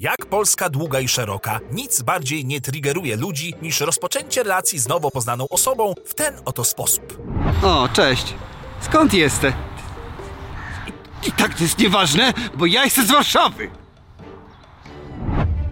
Jak 0.00 0.26
Polska 0.26 0.70
długa 0.70 1.00
i 1.00 1.08
szeroka, 1.08 1.60
nic 1.72 2.02
bardziej 2.02 2.44
nie 2.44 2.60
triggeruje 2.60 3.16
ludzi 3.16 3.54
niż 3.62 3.80
rozpoczęcie 3.80 4.42
relacji 4.42 4.78
z 4.78 4.88
nowo 4.88 5.10
poznaną 5.10 5.48
osobą 5.48 5.94
w 6.06 6.14
ten 6.14 6.34
oto 6.44 6.64
sposób. 6.64 7.18
O, 7.62 7.88
cześć. 7.92 8.34
Skąd 8.80 9.14
jesteś? 9.14 9.54
I, 10.86 11.28
I 11.28 11.32
tak 11.32 11.54
to 11.54 11.62
jest 11.62 11.78
nieważne, 11.78 12.32
bo 12.54 12.66
ja 12.66 12.84
jestem 12.84 13.06
z 13.06 13.10
Warszawy. 13.10 13.70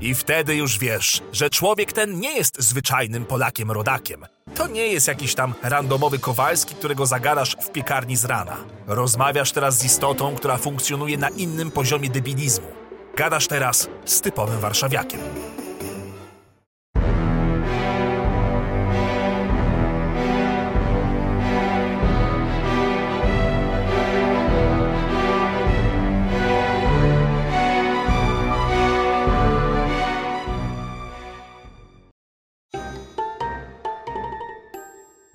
I 0.00 0.14
wtedy 0.14 0.56
już 0.56 0.78
wiesz, 0.78 1.22
że 1.32 1.50
człowiek 1.50 1.92
ten 1.92 2.20
nie 2.20 2.32
jest 2.36 2.62
zwyczajnym 2.62 3.24
Polakiem 3.24 3.70
rodakiem. 3.70 4.26
To 4.54 4.66
nie 4.66 4.86
jest 4.86 5.08
jakiś 5.08 5.34
tam 5.34 5.54
randomowy 5.62 6.18
Kowalski, 6.18 6.74
którego 6.74 7.06
zagadasz 7.06 7.56
w 7.60 7.70
piekarni 7.70 8.16
z 8.16 8.24
rana. 8.24 8.56
Rozmawiasz 8.86 9.52
teraz 9.52 9.78
z 9.78 9.84
istotą, 9.84 10.36
która 10.36 10.56
funkcjonuje 10.56 11.18
na 11.18 11.28
innym 11.28 11.70
poziomie 11.70 12.10
debilizmu. 12.10 12.77
Gadasz 13.18 13.46
teraz 13.46 13.88
z 14.04 14.20
typowym 14.20 14.60
warszawiakiem. 14.60 15.20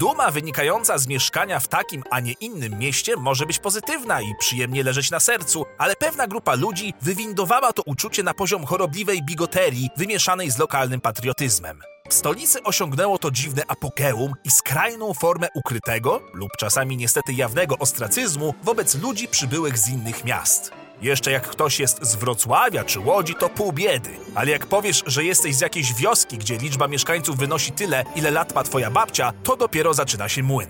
Duma 0.04 0.32
wynikająca 0.32 0.98
z 0.98 1.08
mieszkania 1.08 1.60
w 1.60 1.68
takim, 1.68 2.04
a 2.12 2.20
nie 2.20 2.32
innym 2.32 2.80
mieście 2.80 3.16
może 3.18 3.46
być 3.46 3.60
pozytywna 3.60 4.22
i 4.22 4.36
przyjemnie 4.40 4.84
leżeć 4.84 5.12
na 5.12 5.20
sercu, 5.20 5.66
ale 5.78 5.96
pewna 5.96 6.28
grupa 6.28 6.56
ludzi 6.56 6.94
wywindowała 7.02 7.74
to 7.74 7.84
uczucie 7.86 8.24
na 8.24 8.34
poziom 8.34 8.66
chorobliwej 8.66 9.24
bigoterii 9.24 9.90
wymieszanej 9.98 10.52
z 10.52 10.58
lokalnym 10.58 11.02
patriotyzmem. 11.02 11.80
W 12.10 12.14
stolicy 12.14 12.64
osiągnęło 12.64 13.18
to 13.18 13.32
dziwne 13.32 13.64
apogeum 13.68 14.34
i 14.44 14.52
skrajną 14.52 15.14
formę 15.14 15.48
ukrytego 15.56 16.22
lub 16.34 16.50
czasami 16.60 16.98
niestety 16.98 17.34
jawnego 17.34 17.78
ostracyzmu 17.78 18.54
wobec 18.64 18.96
ludzi 18.96 19.28
przybyłych 19.28 19.78
z 19.78 19.90
innych 19.90 20.26
miast. 20.26 20.83
Jeszcze 21.04 21.32
jak 21.32 21.48
ktoś 21.48 21.80
jest 21.80 22.06
z 22.06 22.16
Wrocławia 22.16 22.84
czy 22.84 23.00
Łodzi, 23.00 23.36
to 23.36 23.50
pół 23.50 23.74
biedy. 23.74 24.10
Ale 24.36 24.52
jak 24.52 24.66
powiesz, 24.66 25.04
że 25.08 25.24
jesteś 25.24 25.56
z 25.56 25.62
jakiejś 25.62 25.94
wioski, 25.94 26.38
gdzie 26.38 26.58
liczba 26.58 26.88
mieszkańców 26.88 27.38
wynosi 27.38 27.72
tyle, 27.72 28.04
ile 28.16 28.32
lat 28.32 28.56
ma 28.56 28.64
twoja 28.64 28.92
babcia, 28.92 29.34
to 29.44 29.56
dopiero 29.56 29.94
zaczyna 29.94 30.30
się 30.30 30.44
młyn. 30.44 30.70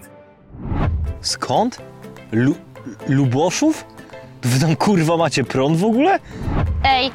Skąd? 1.22 1.82
Lu 2.32 2.56
Luboszów? 3.08 3.86
Wy 4.44 4.60
tam 4.60 4.76
kurwa 4.76 5.18
macie 5.18 5.44
prąd 5.44 5.78
w 5.78 5.86
ogóle? 5.86 6.20
Ej, 6.84 7.12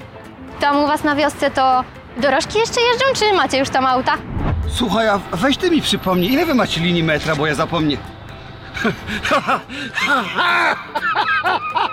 tam 0.61 0.77
u 0.77 0.87
was 0.87 1.05
na 1.05 1.17
wiosce 1.17 1.51
to 1.51 1.85
dorożki 2.17 2.59
jeszcze 2.59 2.81
jeżdżą, 2.81 3.05
czy 3.15 3.33
macie 3.37 3.59
już 3.59 3.69
tam 3.69 3.87
auta? 3.87 4.19
Słuchaj, 4.69 5.09
a 5.09 5.19
weź 5.33 5.57
ty 5.57 5.71
mi 5.71 5.83
przypomnij, 5.83 6.33
ile 6.33 6.47
wy 6.47 6.55
macie 6.55 6.81
linii 6.81 7.03
metra, 7.03 7.37
bo 7.37 7.47
ja 7.47 7.55
zapomnę. 7.55 7.97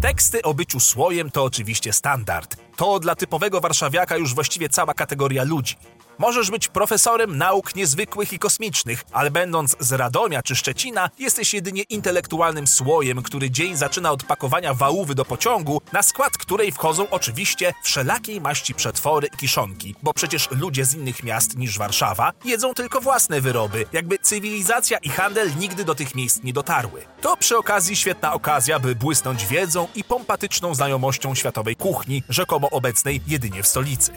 Teksty 0.00 0.42
o 0.42 0.54
byciu 0.54 0.80
słojem 0.80 1.30
to 1.30 1.44
oczywiście 1.44 1.92
standard. 1.92 2.56
To 2.76 2.98
dla 2.98 3.14
typowego 3.14 3.60
warszawiaka 3.60 4.16
już 4.16 4.34
właściwie 4.34 4.68
cała 4.68 4.94
kategoria 4.94 5.44
ludzi. 5.44 5.76
Możesz 6.20 6.50
być 6.50 6.68
profesorem 6.68 7.38
nauk 7.38 7.74
niezwykłych 7.74 8.32
i 8.32 8.38
kosmicznych, 8.38 9.04
ale 9.12 9.30
będąc 9.30 9.76
z 9.78 9.92
Radomia 9.92 10.42
czy 10.42 10.56
Szczecina, 10.56 11.10
jesteś 11.18 11.54
jedynie 11.54 11.82
intelektualnym 11.82 12.66
słojem, 12.66 13.22
który 13.22 13.50
dzień 13.50 13.76
zaczyna 13.76 14.12
od 14.12 14.24
pakowania 14.24 14.74
wałówy 14.74 15.14
do 15.14 15.24
pociągu, 15.24 15.82
na 15.92 16.02
skład 16.02 16.32
której 16.32 16.72
wchodzą 16.72 17.10
oczywiście 17.10 17.74
wszelakiej 17.82 18.40
maści 18.40 18.74
przetwory 18.74 19.28
i 19.34 19.36
kiszonki, 19.36 19.94
bo 20.02 20.14
przecież 20.14 20.48
ludzie 20.50 20.84
z 20.84 20.94
innych 20.94 21.22
miast 21.22 21.56
niż 21.56 21.78
Warszawa 21.78 22.32
jedzą 22.44 22.74
tylko 22.74 23.00
własne 23.00 23.40
wyroby, 23.40 23.84
jakby 23.92 24.18
cywilizacja 24.18 24.98
i 24.98 25.08
handel 25.08 25.50
nigdy 25.58 25.84
do 25.84 25.94
tych 25.94 26.14
miejsc 26.14 26.42
nie 26.42 26.52
dotarły. 26.52 27.02
To 27.20 27.36
przy 27.36 27.56
okazji 27.58 27.96
świetna 27.96 28.32
okazja, 28.32 28.78
by 28.78 28.94
błysnąć 28.94 29.46
wiedzą 29.46 29.88
i 29.94 30.04
pompatyczną 30.04 30.74
znajomością 30.74 31.34
światowej 31.34 31.76
kuchni, 31.76 32.22
rzekomo 32.28 32.70
obecnej 32.70 33.20
jedynie 33.26 33.62
w 33.62 33.66
stolicy. 33.66 34.12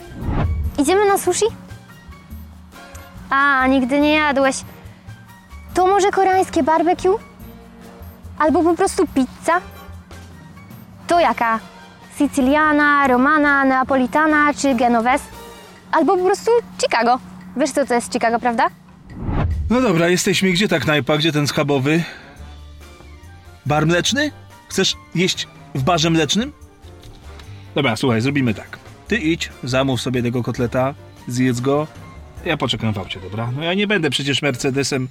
Idziemy 0.78 1.06
na 1.06 1.18
sushi? 1.18 1.46
A, 3.34 3.66
nigdy 3.66 4.00
nie 4.00 4.12
jadłeś. 4.12 4.56
To 5.74 5.86
może 5.86 6.10
koreańskie 6.10 6.62
barbecue? 6.62 7.18
Albo 8.38 8.62
po 8.62 8.74
prostu 8.74 9.06
pizza? 9.14 9.60
To 11.06 11.20
jaka? 11.20 11.58
Siciliana, 12.18 13.06
romana, 13.06 13.64
neapolitana 13.64 14.54
czy 14.54 14.74
genovese? 14.74 15.24
Albo 15.92 16.16
po 16.16 16.24
prostu 16.24 16.50
Chicago. 16.82 17.18
Wiesz 17.56 17.70
co 17.70 17.86
to 17.86 17.94
jest 17.94 18.12
Chicago, 18.12 18.38
prawda? 18.38 18.66
No 19.70 19.80
dobra, 19.80 20.08
jesteśmy. 20.08 20.52
Gdzie 20.52 20.68
ta 20.68 20.78
knajpa? 20.80 21.16
Gdzie 21.16 21.32
ten 21.32 21.46
schabowy? 21.46 22.02
Bar 23.66 23.86
mleczny? 23.86 24.30
Chcesz 24.68 24.96
jeść 25.14 25.48
w 25.74 25.82
barze 25.82 26.10
mlecznym? 26.10 26.52
Dobra, 27.74 27.96
słuchaj, 27.96 28.20
zrobimy 28.20 28.54
tak. 28.54 28.78
Ty 29.08 29.16
idź, 29.16 29.50
zamów 29.64 30.00
sobie 30.00 30.22
tego 30.22 30.42
kotleta, 30.42 30.94
zjedz 31.28 31.60
go. 31.60 31.86
Ja 32.44 32.56
poczekam 32.56 32.92
w 32.94 32.98
aucie, 32.98 33.20
dobra? 33.20 33.50
No 33.56 33.62
ja 33.62 33.74
nie 33.74 33.86
będę 33.86 34.10
przecież 34.10 34.42
Mercedesem 34.42 35.08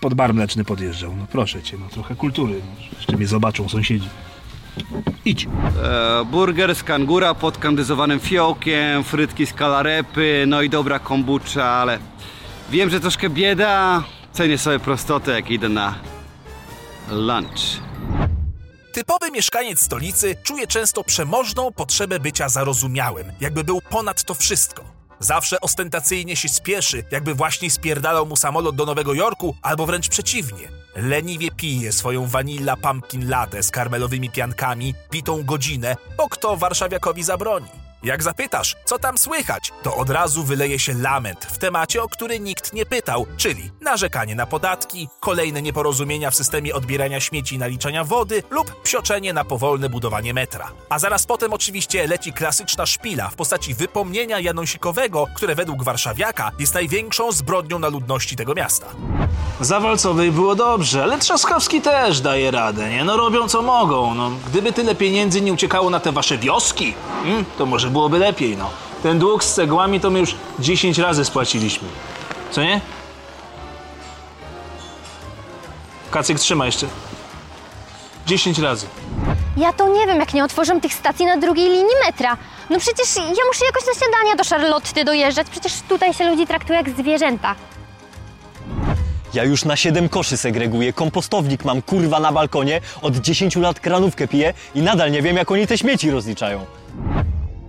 pod 0.00 0.14
bar 0.14 0.34
mleczny 0.34 0.64
podjeżdżał. 0.64 1.16
No 1.16 1.26
proszę 1.32 1.62
cię, 1.62 1.76
no 1.80 1.88
trochę 1.88 2.14
kultury. 2.14 2.54
No, 2.54 2.96
jeszcze 2.96 3.16
mnie 3.16 3.26
zobaczą 3.26 3.68
sąsiedzi. 3.68 4.08
Idź. 5.24 5.48
E, 5.82 6.24
burger 6.24 6.74
z 6.74 6.82
kangura 6.82 7.34
pod 7.34 7.58
kandyzowanym 7.58 8.20
fiołkiem, 8.20 9.04
frytki 9.04 9.46
z 9.46 9.52
kalarepy, 9.52 10.44
no 10.46 10.62
i 10.62 10.70
dobra 10.70 10.98
kombucha, 10.98 11.64
ale 11.64 11.98
wiem, 12.70 12.90
że 12.90 13.00
troszkę 13.00 13.30
bieda. 13.30 14.02
Cenię 14.32 14.58
sobie 14.58 14.78
prostotę, 14.78 15.32
jak 15.32 15.50
idę 15.50 15.68
na 15.68 15.94
lunch. 17.10 17.80
Typowy 18.92 19.30
mieszkaniec 19.30 19.80
stolicy 19.80 20.36
czuje 20.42 20.66
często 20.66 21.04
przemożną 21.04 21.72
potrzebę 21.72 22.20
bycia 22.20 22.48
zarozumiałym, 22.48 23.32
jakby 23.40 23.64
był 23.64 23.80
ponad 23.80 24.24
to 24.24 24.34
wszystko. 24.34 24.95
Zawsze 25.20 25.60
ostentacyjnie 25.60 26.36
się 26.36 26.48
spieszy, 26.48 27.04
jakby 27.10 27.34
właśnie 27.34 27.70
spierdalał 27.70 28.26
mu 28.26 28.36
samolot 28.36 28.76
do 28.76 28.86
Nowego 28.86 29.14
Jorku, 29.14 29.56
albo 29.62 29.86
wręcz 29.86 30.08
przeciwnie. 30.08 30.68
Leniwie 30.96 31.50
pije 31.50 31.92
swoją 31.92 32.26
vanilla 32.26 32.76
pumpkin 32.76 33.28
latte 33.28 33.62
z 33.62 33.70
karmelowymi 33.70 34.30
piankami, 34.30 34.94
pitą 35.10 35.44
godzinę, 35.44 35.96
bo 36.16 36.28
kto 36.28 36.56
warszawiakowi 36.56 37.22
zabroni. 37.22 37.85
Jak 38.06 38.22
zapytasz, 38.22 38.76
co 38.84 38.98
tam 38.98 39.18
słychać, 39.18 39.72
to 39.82 39.96
od 39.96 40.10
razu 40.10 40.44
wyleje 40.44 40.78
się 40.78 40.94
lament 40.94 41.44
w 41.44 41.58
temacie, 41.58 42.02
o 42.02 42.08
który 42.08 42.40
nikt 42.40 42.72
nie 42.72 42.86
pytał, 42.86 43.26
czyli 43.36 43.70
narzekanie 43.80 44.34
na 44.34 44.46
podatki, 44.46 45.08
kolejne 45.20 45.62
nieporozumienia 45.62 46.30
w 46.30 46.34
systemie 46.34 46.74
odbierania 46.74 47.20
śmieci 47.20 47.54
i 47.54 47.58
naliczania 47.58 48.04
wody 48.04 48.42
lub 48.50 48.82
psioczenie 48.82 49.32
na 49.32 49.44
powolne 49.44 49.88
budowanie 49.88 50.34
metra. 50.34 50.72
A 50.88 50.98
zaraz 50.98 51.26
potem 51.26 51.52
oczywiście 51.52 52.06
leci 52.06 52.32
klasyczna 52.32 52.86
szpila 52.86 53.28
w 53.28 53.34
postaci 53.34 53.74
wypomnienia 53.74 54.40
Janosikowego, 54.40 55.26
które 55.34 55.54
według 55.54 55.82
warszawiaka 55.82 56.52
jest 56.58 56.74
największą 56.74 57.32
zbrodnią 57.32 57.78
na 57.78 57.88
ludności 57.88 58.36
tego 58.36 58.54
miasta. 58.54 58.86
Za 59.60 59.80
Walcowej 59.80 60.32
było 60.32 60.54
dobrze, 60.54 61.02
ale 61.02 61.18
Trzaskowski 61.18 61.80
też 61.80 62.20
daje 62.20 62.50
radę, 62.50 62.90
nie? 62.90 63.04
No 63.04 63.16
robią 63.16 63.48
co 63.48 63.62
mogą, 63.62 64.14
no. 64.14 64.30
Gdyby 64.50 64.72
tyle 64.72 64.94
pieniędzy 64.94 65.40
nie 65.40 65.52
uciekało 65.52 65.90
na 65.90 66.00
te 66.00 66.12
wasze 66.12 66.38
wioski, 66.38 66.94
mm, 67.24 67.44
to 67.58 67.66
może 67.66 67.90
byłoby 67.96 68.18
lepiej, 68.18 68.56
no. 68.56 68.70
Ten 69.02 69.18
dług 69.18 69.44
z 69.44 69.54
cegłami 69.54 70.00
to 70.00 70.10
my 70.10 70.18
już 70.18 70.34
10 70.58 70.98
razy 70.98 71.24
spłaciliśmy. 71.24 71.88
Co 72.50 72.62
nie? 72.62 72.80
Kacyk 76.10 76.38
trzyma 76.40 76.66
jeszcze. 76.66 76.86
10 78.26 78.58
razy. 78.58 78.86
Ja 79.56 79.72
to 79.72 79.88
nie 79.88 80.06
wiem, 80.06 80.18
jak 80.18 80.34
nie 80.34 80.44
otworzą 80.44 80.80
tych 80.80 80.94
stacji 80.94 81.26
na 81.26 81.36
drugiej 81.36 81.68
linii 81.68 81.96
metra. 82.06 82.36
No 82.70 82.78
przecież 82.78 83.16
ja 83.16 83.44
muszę 83.46 83.64
jakoś 83.66 83.86
na 83.86 83.94
śniadania 83.94 84.36
do 84.36 84.44
Charlotty 84.44 85.04
dojeżdżać. 85.04 85.46
Przecież 85.50 85.72
tutaj 85.88 86.14
się 86.14 86.30
ludzi 86.30 86.46
traktuje 86.46 86.78
jak 86.78 86.90
zwierzęta. 86.90 87.54
Ja 89.34 89.44
już 89.44 89.64
na 89.64 89.76
7 89.76 90.08
koszy 90.08 90.36
segreguję, 90.36 90.92
kompostownik 90.92 91.64
mam 91.64 91.82
kurwa 91.82 92.20
na 92.20 92.32
balkonie, 92.32 92.80
od 93.02 93.16
10 93.16 93.56
lat 93.56 93.80
kranówkę 93.80 94.28
piję 94.28 94.54
i 94.74 94.82
nadal 94.82 95.10
nie 95.10 95.22
wiem 95.22 95.36
jak 95.36 95.50
oni 95.50 95.66
te 95.66 95.78
śmieci 95.78 96.10
rozliczają. 96.10 96.66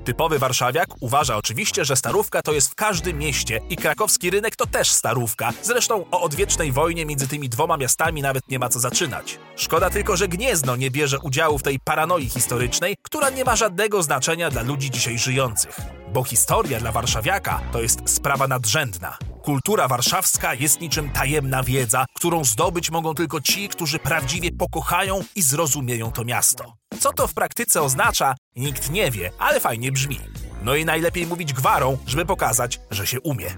Typowy 0.08 0.40
warszawiak 0.40 0.88
uważa 1.02 1.38
oczywiście, 1.38 1.86
że 1.86 1.96
starówka 1.96 2.42
to 2.42 2.54
jest 2.54 2.72
w 2.72 2.76
każdym 2.76 3.18
mieście 3.18 3.60
i 3.70 3.76
krakowski 3.76 4.30
rynek 4.30 4.56
to 4.56 4.66
też 4.66 4.92
starówka. 4.92 5.54
Zresztą 5.62 6.06
o 6.12 6.22
odwiecznej 6.22 6.72
wojnie 6.72 7.06
między 7.06 7.28
tymi 7.28 7.50
dwoma 7.50 7.78
miastami 7.78 8.22
nawet 8.22 8.50
nie 8.50 8.60
ma 8.60 8.70
co 8.70 8.80
zaczynać. 8.80 9.40
Szkoda 9.56 9.90
tylko, 9.90 10.18
że 10.18 10.28
Gniezno 10.28 10.76
nie 10.76 10.92
bierze 10.92 11.20
udziału 11.20 11.58
w 11.58 11.64
tej 11.64 11.80
paranoi 11.80 12.30
historycznej, 12.30 12.96
która 13.02 13.30
nie 13.30 13.44
ma 13.44 13.56
żadnego 13.56 14.04
znaczenia 14.04 14.50
dla 14.50 14.62
ludzi 14.62 14.92
dzisiaj 14.92 15.18
żyjących. 15.18 15.80
Bo 16.14 16.24
historia 16.24 16.80
dla 16.80 16.92
warszawiaka 16.92 17.62
to 17.72 17.82
jest 17.82 18.10
sprawa 18.10 18.48
nadrzędna. 18.48 19.18
Kultura 19.44 19.88
warszawska 19.88 20.54
jest 20.54 20.82
niczym 20.82 21.10
tajemna 21.10 21.64
wiedza, 21.64 22.06
którą 22.16 22.46
zdobyć 22.46 22.92
mogą 22.92 23.14
tylko 23.14 23.42
ci, 23.42 23.70
którzy 23.70 24.00
prawdziwie 24.00 24.52
pokochają 24.52 25.24
i 25.36 25.42
zrozumieją 25.42 26.12
to 26.12 26.24
miasto. 26.24 26.87
Co 27.00 27.14
to 27.14 27.28
w 27.28 27.34
praktyce 27.34 27.82
oznacza, 27.82 28.36
nikt 28.56 28.90
nie 28.90 29.12
wie, 29.12 29.32
ale 29.40 29.60
fajnie 29.60 29.92
brzmi. 29.92 30.20
No 30.62 30.76
i 30.76 30.86
najlepiej 30.86 31.28
mówić 31.28 31.54
gwarą, 31.54 31.98
żeby 32.08 32.26
pokazać, 32.26 32.80
że 32.92 33.08
się 33.08 33.22
umie. 33.22 33.50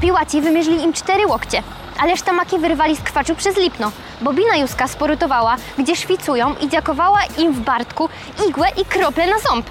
Piłaci 0.00 0.40
wymierzyli 0.40 0.82
im 0.82 0.92
cztery 0.92 1.26
łokcie, 1.26 1.62
ależ 1.98 2.22
tamaki 2.22 2.58
wyrwali 2.58 2.96
z 2.96 3.00
kwaczu 3.00 3.34
przez 3.34 3.56
lipno. 3.56 3.92
Bobina 4.20 4.56
Juska 4.56 4.88
sporutowała, 4.88 5.56
gdzie 5.78 5.96
szwicują 5.96 6.56
i 6.56 6.68
dziakowała 6.68 7.20
im 7.38 7.52
w 7.52 7.60
Bartku 7.60 8.08
igłę 8.48 8.68
i 8.82 8.84
krople 8.84 9.26
na 9.26 9.38
ząb, 9.38 9.66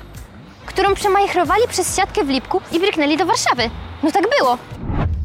którą 0.66 0.96
przemajchrowali 0.96 1.64
przez 1.70 1.96
siatkę 1.96 2.24
w 2.24 2.30
lipku 2.30 2.62
i 2.72 2.80
bryknęli 2.80 3.18
do 3.18 3.26
Warszawy. 3.26 3.70
No 4.04 4.12
tak 4.12 4.24
było. 4.40 4.58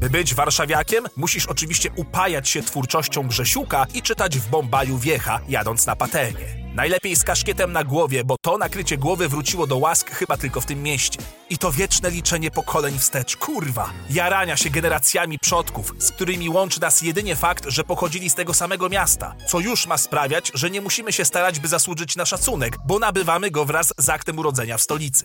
By 0.00 0.10
być 0.10 0.34
warszawiakiem, 0.34 1.04
musisz 1.16 1.46
oczywiście 1.46 1.90
upajać 1.96 2.48
się 2.48 2.62
twórczością 2.62 3.28
Grzesiuka 3.28 3.86
i 3.94 4.02
czytać 4.02 4.38
w 4.38 4.48
Bombaju 4.48 4.98
Wiecha, 4.98 5.40
jadąc 5.48 5.86
na 5.86 5.96
patelnię. 5.96 6.59
Najlepiej 6.74 7.16
z 7.16 7.24
kaszkietem 7.24 7.72
na 7.72 7.84
głowie, 7.84 8.24
bo 8.24 8.36
to 8.42 8.58
nakrycie 8.58 8.96
głowy 8.96 9.28
wróciło 9.28 9.66
do 9.66 9.76
łask 9.76 10.10
chyba 10.10 10.36
tylko 10.36 10.60
w 10.60 10.66
tym 10.66 10.82
mieście. 10.82 11.18
I 11.50 11.58
to 11.58 11.72
wieczne 11.72 12.10
liczenie 12.10 12.50
pokoleń 12.50 12.98
wstecz, 12.98 13.36
kurwa. 13.36 13.90
Jarania 14.10 14.56
się 14.56 14.70
generacjami 14.70 15.38
przodków, 15.38 15.94
z 15.98 16.10
którymi 16.10 16.48
łączy 16.48 16.80
nas 16.80 17.02
jedynie 17.02 17.36
fakt, 17.36 17.64
że 17.68 17.84
pochodzili 17.84 18.30
z 18.30 18.34
tego 18.34 18.54
samego 18.54 18.88
miasta, 18.88 19.34
co 19.46 19.60
już 19.60 19.86
ma 19.86 19.98
sprawiać, 19.98 20.50
że 20.54 20.70
nie 20.70 20.80
musimy 20.80 21.12
się 21.12 21.24
starać, 21.24 21.60
by 21.60 21.68
zasłużyć 21.68 22.16
na 22.16 22.26
szacunek, 22.26 22.76
bo 22.86 22.98
nabywamy 22.98 23.50
go 23.50 23.64
wraz 23.64 23.92
z 23.98 24.08
aktem 24.08 24.38
urodzenia 24.38 24.78
w 24.78 24.82
stolicy. 24.82 25.24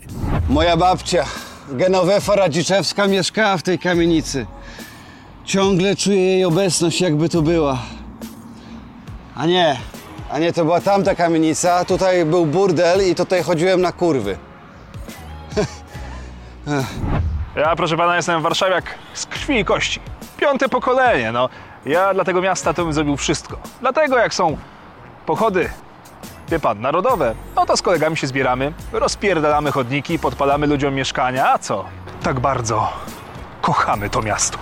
Moja 0.49 0.77
babcia, 0.77 1.25
Genowefa 1.71 2.35
Radziczewska, 2.35 3.07
mieszkała 3.07 3.57
w 3.57 3.63
tej 3.63 3.79
kamienicy. 3.79 4.45
Ciągle 5.45 5.95
czuję 5.95 6.21
jej 6.21 6.45
obecność, 6.45 7.01
jakby 7.01 7.29
tu 7.29 7.41
była. 7.43 7.79
A 9.35 9.45
nie, 9.45 9.77
a 10.35 10.39
nie, 10.39 10.53
to 10.53 10.65
była 10.65 10.81
tamta 10.81 11.15
kamienica, 11.15 11.85
tutaj 11.85 12.25
był 12.25 12.45
burdel 12.45 13.09
i 13.09 13.15
tutaj 13.15 13.43
chodziłem 13.43 13.81
na 13.81 13.91
kurwy. 13.91 14.37
Ja, 17.55 17.75
proszę 17.75 17.97
pana, 17.97 18.15
jestem 18.15 18.41
warszawiak 18.41 18.83
z 19.13 19.25
krwi 19.25 19.59
i 19.59 19.65
kości. 19.65 19.99
Piąte 20.37 20.69
pokolenie, 20.69 21.31
no. 21.31 21.49
Ja 21.85 22.13
dla 22.13 22.23
tego 22.23 22.41
miasta 22.41 22.73
to 22.73 22.83
bym 22.83 22.93
zrobił 22.93 23.17
wszystko. 23.17 23.57
Dlatego 23.81 24.17
jak 24.17 24.33
są 24.33 24.57
pochody, 25.25 25.69
wie 26.49 26.59
pan, 26.59 26.81
narodowe, 26.81 27.35
no 27.55 27.65
to 27.65 27.77
z 27.77 27.81
kolegami 27.81 28.17
się 28.17 28.27
zbieramy, 28.27 28.73
rozpierdalamy 28.91 29.71
chodniki, 29.71 30.19
podpalamy 30.19 30.67
ludziom 30.67 30.95
mieszkania, 30.95 31.53
a 31.53 31.59
co? 31.59 31.85
Tak 32.23 32.39
bardzo 32.39 32.93
kochamy 33.61 34.09
to 34.09 34.21
miasto. 34.21 34.57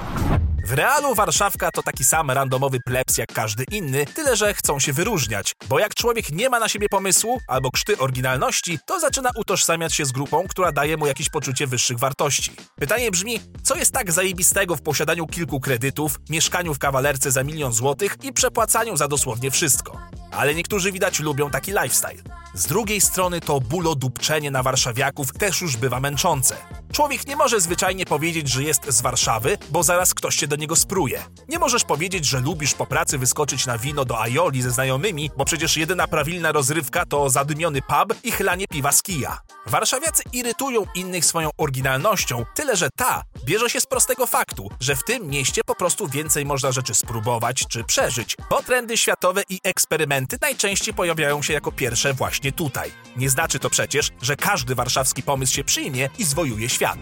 W 0.64 0.72
realu 0.72 1.16
Warszawka 1.16 1.72
to 1.72 1.84
taki 1.84 2.04
sam 2.04 2.32
randomowy 2.32 2.80
plebs 2.86 3.18
jak 3.18 3.34
każdy 3.34 3.64
inny, 3.72 4.06
tyle 4.06 4.36
że 4.36 4.54
chcą 4.54 4.80
się 4.80 4.94
wyróżniać, 4.94 5.56
bo 5.70 5.80
jak 5.80 5.96
człowiek 5.96 6.32
nie 6.32 6.50
ma 6.50 6.60
na 6.60 6.70
siebie 6.70 6.90
pomysłu 6.90 7.42
albo 7.48 7.72
krzty 7.72 7.98
oryginalności, 7.98 8.80
to 8.86 9.00
zaczyna 9.00 9.30
utożsamiać 9.36 9.94
się 9.94 10.06
z 10.06 10.12
grupą, 10.12 10.48
która 10.50 10.72
daje 10.72 10.98
mu 10.98 11.08
jakieś 11.08 11.30
poczucie 11.30 11.68
wyższych 11.68 12.00
wartości. 12.00 12.52
Pytanie 12.76 13.12
brzmi, 13.12 13.40
co 13.64 13.76
jest 13.76 13.92
tak 13.92 14.12
zajebistego 14.12 14.76
w 14.76 14.82
posiadaniu 14.82 15.28
kilku 15.28 15.60
kredytów, 15.60 16.20
mieszkaniu 16.30 16.74
w 16.74 16.80
kawalerce 16.80 17.32
za 17.32 17.44
milion 17.44 17.74
złotych 17.74 18.18
i 18.24 18.34
przepłacaniu 18.34 18.98
za 18.98 19.08
dosłownie 19.08 19.52
wszystko? 19.52 20.23
Ale 20.36 20.56
niektórzy 20.56 20.92
widać 20.92 21.20
lubią 21.20 21.50
taki 21.50 21.72
lifestyle. 21.72 22.24
Z 22.54 22.68
drugiej 22.68 23.02
strony 23.02 23.42
to 23.42 23.60
bulodupczenie 23.60 24.52
na 24.52 24.64
warszawiaków 24.64 25.34
też 25.34 25.62
już 25.62 25.78
bywa 25.78 26.00
męczące. 26.00 26.56
Człowiek 26.92 27.28
nie 27.28 27.36
może 27.36 27.62
zwyczajnie 27.62 28.06
powiedzieć, 28.06 28.50
że 28.50 28.64
jest 28.64 28.86
z 28.88 29.02
Warszawy, 29.02 29.58
bo 29.70 29.84
zaraz 29.84 30.14
ktoś 30.14 30.36
się 30.36 30.48
do 30.48 30.56
niego 30.56 30.76
spruje. 30.76 31.24
Nie 31.50 31.60
możesz 31.60 31.84
powiedzieć, 31.84 32.26
że 32.26 32.40
lubisz 32.40 32.74
po 32.74 32.86
pracy 32.86 33.18
wyskoczyć 33.18 33.66
na 33.66 33.78
wino 33.78 34.06
do 34.06 34.22
Aioli 34.22 34.62
ze 34.62 34.72
znajomymi, 34.72 35.32
bo 35.38 35.46
przecież 35.46 35.78
jedyna 35.78 36.08
prawilna 36.08 36.52
rozrywka 36.52 37.06
to 37.06 37.30
zadymiony 37.30 37.82
pub 37.82 38.18
i 38.24 38.32
chlanie 38.32 38.68
piwa 38.68 38.92
z 38.92 39.02
kija. 39.02 39.42
Warszawiacy 39.66 40.24
irytują 40.34 40.86
innych 40.96 41.26
swoją 41.26 41.50
oryginalnością, 41.58 42.46
tyle 42.56 42.76
że 42.76 42.90
ta 42.96 43.24
bierze 43.46 43.70
się 43.70 43.82
z 43.82 43.86
prostego 43.86 44.28
faktu, 44.28 44.70
że 44.80 44.96
w 44.96 45.04
tym 45.04 45.28
mieście 45.28 45.62
po 45.66 45.76
prostu 45.76 46.08
więcej 46.08 46.46
można 46.46 46.72
rzeczy 46.72 46.96
spróbować 46.96 47.66
czy 47.70 47.84
przeżyć, 47.84 48.38
bo 48.50 48.64
trendy 48.64 48.98
światowe 48.98 49.44
i 49.50 49.60
eksperymenty 49.64 50.38
najczęściej 50.42 50.94
pojawiają 50.94 51.42
się 51.42 51.54
jako 51.54 51.72
pierwsze 51.72 52.14
właśnie 52.14 52.52
tutaj. 52.52 52.92
Nie 53.16 53.30
znaczy 53.30 53.60
to 53.60 53.70
przecież, 53.70 54.10
że 54.22 54.36
każdy 54.36 54.76
warszawski 54.76 55.24
pomysł 55.24 55.54
się 55.54 55.64
przyjmie 55.64 56.10
i 56.20 56.24
zwojuje 56.24 56.70
świat. 56.70 57.00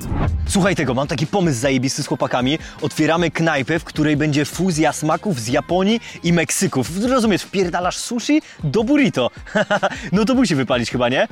Słuchaj 0.47 0.75
tego, 0.75 0.93
mam 0.93 1.07
taki 1.07 1.27
pomysł 1.27 1.59
zajebisty 1.59 2.03
z 2.03 2.07
chłopakami. 2.07 2.59
Otwieramy 2.81 3.31
knajpę, 3.31 3.79
w 3.79 3.83
której 3.83 4.17
będzie 4.17 4.45
fuzja 4.45 4.93
smaków 4.93 5.39
z 5.39 5.47
Japonii 5.47 6.01
i 6.23 6.33
Meksyku. 6.33 6.83
Rozumiesz, 7.09 7.43
wpierdalasz 7.43 7.97
sushi 7.97 8.41
do 8.63 8.83
burrito. 8.83 9.31
no 10.11 10.25
to 10.25 10.35
musi 10.35 10.55
wypalić 10.55 10.91
chyba, 10.91 11.09
nie? 11.09 11.27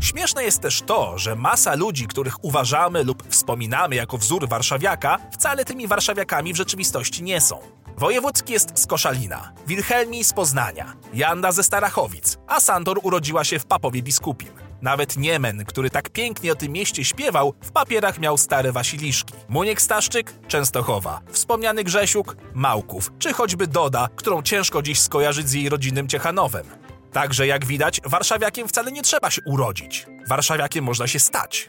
Śmieszne 0.00 0.44
jest 0.50 0.62
też 0.62 0.82
to, 0.82 1.18
że 1.18 1.36
masa 1.36 1.74
ludzi, 1.74 2.06
których 2.06 2.44
uważamy 2.44 3.04
lub 3.04 3.28
wspominamy 3.28 3.94
jako 3.94 4.18
wzór 4.18 4.48
warszawiaka, 4.48 5.18
wcale 5.32 5.64
tymi 5.64 5.86
warszawiakami 5.86 6.52
w 6.52 6.56
rzeczywistości 6.56 7.22
nie 7.22 7.40
są. 7.40 7.58
Wojewódzki 7.98 8.52
jest 8.52 8.78
z 8.78 8.86
Koszalina, 8.86 9.52
Wilhelmi 9.66 10.24
z 10.24 10.32
Poznania, 10.32 10.92
Janda 11.14 11.52
ze 11.52 11.62
Starachowic, 11.62 12.38
a 12.46 12.60
Sandor 12.60 13.00
urodziła 13.02 13.44
się 13.44 13.58
w 13.58 13.66
Papowie 13.66 14.02
Biskupim. 14.02 14.48
Nawet 14.82 15.16
Niemen, 15.16 15.64
który 15.64 15.90
tak 15.90 16.10
pięknie 16.10 16.52
o 16.52 16.54
tym 16.54 16.72
mieście 16.72 17.04
śpiewał, 17.04 17.54
w 17.60 17.72
papierach 17.72 18.18
miał 18.18 18.38
stare 18.38 18.72
Wasiliszki. 18.72 19.34
Muniek 19.48 19.82
Staszczyk 19.82 20.32
Częstochowa, 20.48 21.20
wspomniany 21.32 21.84
Grzesiuk 21.84 22.36
Małków, 22.54 23.12
czy 23.18 23.32
choćby 23.32 23.66
Doda, 23.66 24.08
którą 24.16 24.42
ciężko 24.42 24.82
dziś 24.82 25.00
skojarzyć 25.00 25.48
z 25.48 25.52
jej 25.52 25.68
rodzinnym 25.68 26.08
Ciechanowem. 26.08 26.89
Także 27.12 27.46
jak 27.46 27.64
widać, 27.64 28.00
warszawiakiem 28.04 28.68
wcale 28.68 28.92
nie 28.92 29.02
trzeba 29.02 29.30
się 29.30 29.42
urodzić. 29.44 30.06
Warszawiakiem 30.28 30.84
można 30.84 31.06
się 31.06 31.18
stać. 31.20 31.68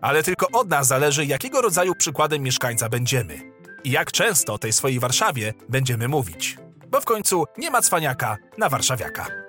Ale 0.00 0.22
tylko 0.22 0.46
od 0.52 0.68
nas 0.68 0.86
zależy, 0.86 1.26
jakiego 1.26 1.60
rodzaju 1.60 1.94
przykładem 1.94 2.42
mieszkańca 2.42 2.88
będziemy. 2.88 3.52
I 3.84 3.90
jak 3.90 4.12
często 4.12 4.54
o 4.54 4.58
tej 4.58 4.72
swojej 4.72 5.00
Warszawie 5.00 5.54
będziemy 5.68 6.08
mówić. 6.08 6.56
Bo 6.88 7.00
w 7.00 7.04
końcu 7.04 7.44
nie 7.58 7.70
ma 7.70 7.82
cwaniaka 7.82 8.36
na 8.58 8.68
warszawiaka. 8.68 9.43